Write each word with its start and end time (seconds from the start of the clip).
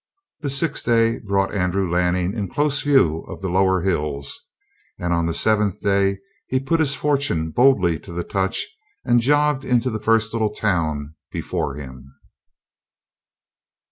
The 0.39 0.49
sixth 0.49 0.83
day 0.87 1.19
brought 1.19 1.53
Andrew 1.53 1.87
Lanning 1.87 2.33
in 2.35 2.49
close 2.49 2.81
view 2.81 3.19
of 3.27 3.39
the 3.39 3.51
lower 3.51 3.81
hills. 3.81 4.47
And 4.97 5.13
on 5.13 5.27
the 5.27 5.31
seventh 5.35 5.79
day 5.81 6.17
he 6.47 6.59
put 6.59 6.79
his 6.79 6.95
fortune 6.95 7.51
boldly 7.51 7.99
to 7.99 8.11
the 8.11 8.23
touch 8.23 8.65
and 9.05 9.19
jogged 9.21 9.63
into 9.63 9.91
the 9.91 9.99
first 9.99 10.33
little 10.33 10.55
town 10.55 11.13
before 11.31 11.75
him. 11.75 12.15